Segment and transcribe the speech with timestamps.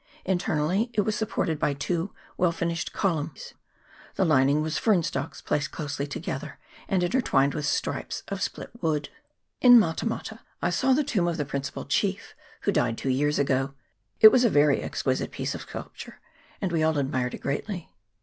[0.25, 3.53] Internally it was supported by two well finished columns:
[4.15, 9.09] the lining was fern stalks placed close together and intertwined with stripes of split wood.
[9.61, 13.37] In Mata mata I saw the tomb of the principal chief, who died two years
[13.37, 13.75] ago;
[14.19, 15.07] it was a very exqui 412 MATA MATA.
[15.07, 15.15] [PART II.
[15.19, 16.19] site piece of sculpture,
[16.61, 17.89] and we all admired it greatly.